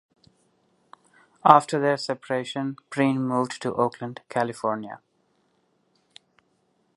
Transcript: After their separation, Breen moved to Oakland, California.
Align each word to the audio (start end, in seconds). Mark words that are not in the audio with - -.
After 1.45 1.79
their 1.79 1.95
separation, 1.95 2.75
Breen 2.89 3.21
moved 3.21 3.61
to 3.61 3.75
Oakland, 3.75 4.21
California. 4.29 4.99